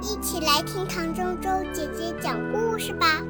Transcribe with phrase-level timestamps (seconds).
[0.00, 3.22] 一起来听唐周周姐姐讲故事吧。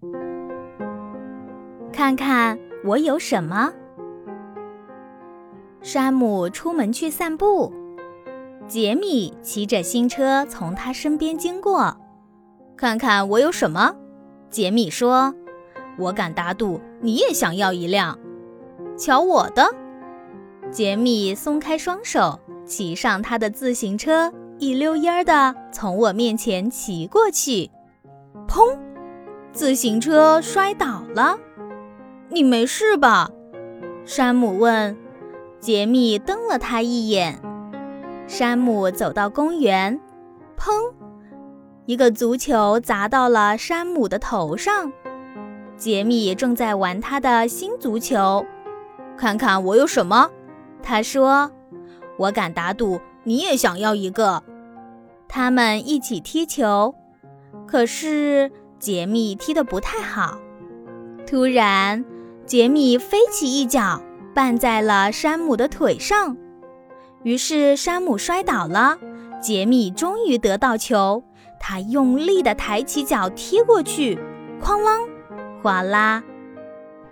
[1.92, 3.72] 看看我有什么。
[5.82, 7.72] 山姆出门去散步，
[8.68, 11.96] 杰米骑着新车从他身边经过。
[12.76, 13.94] 看看我有什么？
[14.50, 15.34] 杰米说
[15.98, 18.18] ：“我敢打赌你也想要一辆。”
[18.96, 19.74] 瞧我的！
[20.70, 22.38] 杰米松开双手，
[22.70, 27.68] 骑上他的自行车，一溜烟儿的从我面前骑过去。
[28.46, 28.78] 砰！
[29.52, 31.36] 自行车摔倒了。
[32.28, 33.28] 你没事吧？
[34.04, 34.96] 山姆问。
[35.58, 37.38] 杰米瞪了他一眼。
[38.28, 40.00] 山姆走到公园，
[40.56, 40.94] 砰！
[41.86, 44.92] 一个足球砸到了山姆的头上。
[45.76, 48.46] 杰米正在玩他的新足球，
[49.16, 50.30] 看看我有什么？
[50.82, 51.50] 他说
[52.20, 54.42] ：“我敢打赌你也想要一个。”
[55.28, 56.94] 他们一起踢球，
[57.66, 60.38] 可是杰米踢得不太好。
[61.26, 62.04] 突然，
[62.46, 64.00] 杰米飞起一脚。
[64.32, 66.36] 绊在了山姆的腿上，
[67.24, 68.96] 于是山姆摔倒了。
[69.42, 71.24] 杰米终于得到球，
[71.58, 74.16] 他用力地抬起脚踢过去，
[74.62, 75.08] 哐啷，
[75.60, 76.22] 哗啦！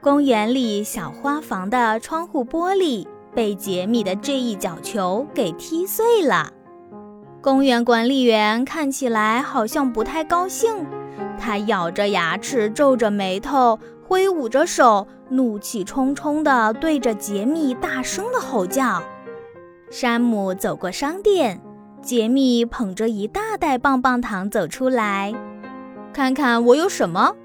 [0.00, 3.05] 公园里小花房的窗户玻璃
[3.39, 6.50] 被杰米的这一脚球给踢碎了。
[7.41, 10.84] 公园管理员看起来好像不太高兴，
[11.39, 13.78] 他咬着牙齿，皱着眉头。
[14.03, 19.00] 挥舞着手，怒气冲冲地对着杰米大声地吼叫。
[19.89, 21.61] 山姆走过商店，
[22.03, 25.33] 杰米捧着一大袋棒棒糖走出来。
[26.12, 27.36] 看看我有什么？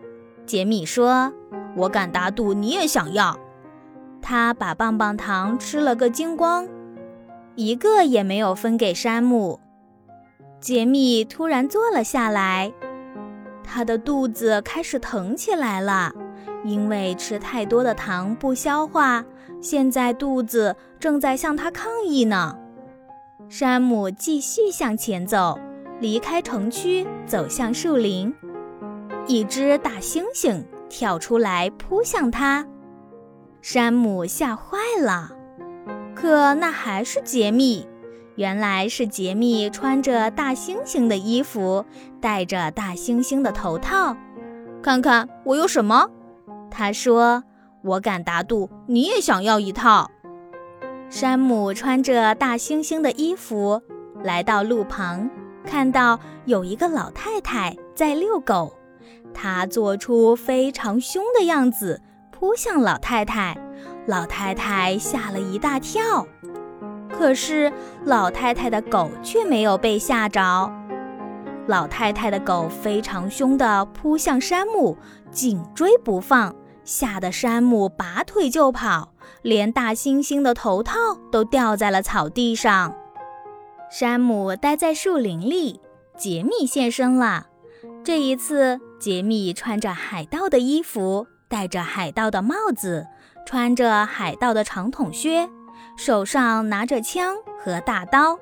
[0.47, 1.31] 杰米说
[1.77, 3.37] ：“我敢打赌你也想要。”
[4.23, 6.67] 他把棒棒糖吃了个精光，
[7.55, 9.59] 一个也没有分给山姆。
[10.61, 12.71] 杰米突然坐了下来，
[13.63, 16.13] 他的肚子开始疼起来了。
[16.63, 19.25] 因为吃太多的糖不消化，
[19.59, 22.57] 现在肚子正在向他抗议呢。
[23.49, 25.59] 山姆继续向前走，
[25.99, 28.33] 离开城区，走向树林。
[29.27, 32.65] 一只大猩猩跳出来扑向他，
[33.63, 35.31] 山姆吓坏了。
[36.13, 37.87] 可那还是杰米，
[38.35, 41.85] 原来是杰米穿着大猩猩的衣服，
[42.19, 44.17] 戴着大猩猩的头套。
[44.81, 46.09] 看看我有什么。
[46.69, 47.41] 他说
[47.85, 50.11] ：“我敢打赌，你也想要一套。”
[51.09, 53.81] 山姆穿着大猩猩的衣服
[54.21, 55.29] 来到路旁，
[55.65, 58.73] 看到有一个老太太在遛狗，
[59.33, 62.01] 他做出非常凶的样子，
[62.43, 63.57] 扑向老太太。
[64.05, 66.27] 老太太吓了一大跳，
[67.09, 67.71] 可是
[68.03, 70.69] 老太太的狗却没有被吓着。
[71.67, 74.97] 老太太的狗非常凶地扑向山姆，
[75.31, 76.53] 紧追不放。
[76.83, 80.97] 吓得山姆拔腿就跑，连大猩猩的头套
[81.31, 82.93] 都掉在了草地上。
[83.89, 85.79] 山姆待在树林里，
[86.17, 87.47] 杰米现身了。
[88.03, 93.05] 这一次，杰米穿着海盗的衣服，戴着海盗的帽子，
[93.45, 95.47] 穿着海盗的长筒靴，
[95.95, 98.39] 手上拿着枪和大刀。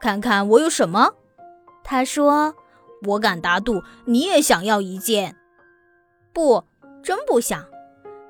[0.00, 1.10] 看看我有什么？
[1.84, 2.54] 他说
[3.06, 5.36] ：“我敢打赌，你也想要一件。”
[6.32, 6.64] 不。
[7.02, 7.64] 真不想，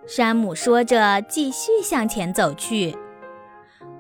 [0.07, 2.97] 山姆说着，继续向前走去。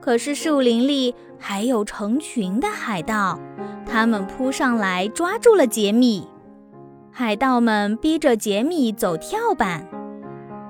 [0.01, 3.39] 可是树林里还有成群的海盗，
[3.87, 6.29] 他们扑上来抓住了杰米。
[7.11, 9.85] 海盗们逼着杰米走跳板，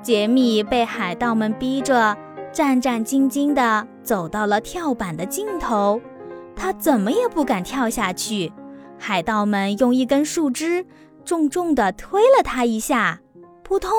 [0.08, 2.16] 杰米被海盗们逼着
[2.50, 6.00] 战战兢兢地走到了跳板的尽头，
[6.56, 8.50] 他怎么也不敢跳下去。
[8.98, 10.86] 海盗们用一根树枝
[11.26, 13.20] 重重地推了他一下。
[13.62, 13.90] 扑通，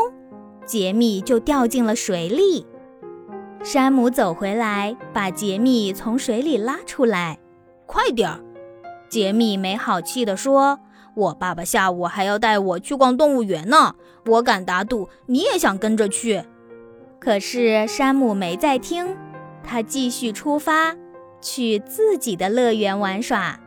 [0.65, 2.65] 杰米就掉进了水里。
[3.63, 7.37] 山姆走回来，把杰米从水里拉出来。
[7.85, 8.39] 快点儿！
[9.09, 10.79] 杰米没好气地说
[11.15, 13.95] ：“我爸爸下午还要带我去逛动物园呢，
[14.25, 16.43] 我敢打赌你也想跟着去。”
[17.19, 19.15] 可是山姆没在听，
[19.63, 20.95] 他继续出发，
[21.41, 23.59] 去自己的乐园玩耍。